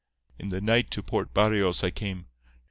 [0.39, 2.25] In the night to Port Barrios I came.